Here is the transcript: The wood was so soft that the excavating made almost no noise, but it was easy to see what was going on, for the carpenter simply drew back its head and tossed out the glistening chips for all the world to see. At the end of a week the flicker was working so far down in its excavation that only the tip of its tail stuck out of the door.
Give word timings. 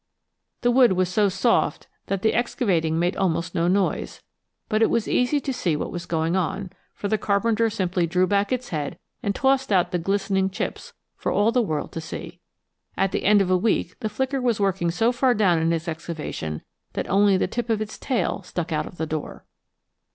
The 0.61 0.71
wood 0.71 0.93
was 0.93 1.09
so 1.09 1.29
soft 1.29 1.85
that 2.07 2.23
the 2.23 2.33
excavating 2.33 2.97
made 2.97 3.15
almost 3.15 3.53
no 3.53 3.67
noise, 3.67 4.23
but 4.67 4.81
it 4.81 4.89
was 4.89 5.07
easy 5.07 5.39
to 5.39 5.53
see 5.53 5.75
what 5.75 5.91
was 5.91 6.07
going 6.07 6.35
on, 6.35 6.71
for 6.95 7.07
the 7.07 7.19
carpenter 7.19 7.69
simply 7.69 8.07
drew 8.07 8.25
back 8.25 8.51
its 8.51 8.69
head 8.69 8.97
and 9.21 9.35
tossed 9.35 9.71
out 9.71 9.91
the 9.91 9.99
glistening 9.99 10.49
chips 10.49 10.93
for 11.17 11.31
all 11.31 11.51
the 11.51 11.61
world 11.61 11.91
to 11.91 12.01
see. 12.01 12.39
At 12.97 13.11
the 13.11 13.25
end 13.25 13.43
of 13.43 13.51
a 13.51 13.55
week 13.57 13.99
the 13.99 14.09
flicker 14.09 14.41
was 14.41 14.59
working 14.59 14.89
so 14.89 15.11
far 15.11 15.35
down 15.35 15.59
in 15.59 15.71
its 15.71 15.87
excavation 15.87 16.63
that 16.93 17.07
only 17.07 17.37
the 17.37 17.45
tip 17.45 17.69
of 17.69 17.79
its 17.79 17.99
tail 17.99 18.41
stuck 18.41 18.71
out 18.71 18.87
of 18.87 18.97
the 18.97 19.05
door. 19.05 19.45